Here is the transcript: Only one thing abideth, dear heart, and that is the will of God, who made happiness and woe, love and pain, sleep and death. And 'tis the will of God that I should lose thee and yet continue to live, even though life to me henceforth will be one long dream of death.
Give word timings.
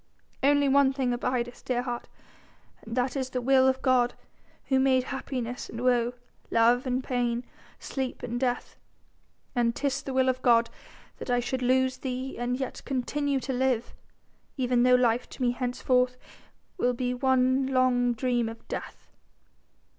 Only 0.41 0.67
one 0.67 0.93
thing 0.93 1.13
abideth, 1.13 1.63
dear 1.63 1.83
heart, 1.83 2.07
and 2.81 2.97
that 2.97 3.15
is 3.15 3.29
the 3.29 3.39
will 3.39 3.67
of 3.67 3.83
God, 3.83 4.15
who 4.65 4.79
made 4.79 5.03
happiness 5.03 5.69
and 5.69 5.79
woe, 5.79 6.13
love 6.49 6.87
and 6.87 7.03
pain, 7.03 7.45
sleep 7.77 8.23
and 8.23 8.39
death. 8.39 8.75
And 9.55 9.75
'tis 9.75 10.01
the 10.01 10.13
will 10.15 10.27
of 10.27 10.41
God 10.41 10.71
that 11.19 11.29
I 11.29 11.39
should 11.39 11.61
lose 11.61 11.97
thee 11.97 12.35
and 12.39 12.59
yet 12.59 12.81
continue 12.83 13.39
to 13.41 13.53
live, 13.53 13.93
even 14.57 14.81
though 14.81 14.95
life 14.95 15.29
to 15.29 15.41
me 15.43 15.51
henceforth 15.51 16.17
will 16.79 16.93
be 16.93 17.13
one 17.13 17.67
long 17.67 18.13
dream 18.13 18.49
of 18.49 18.67
death. 18.67 19.11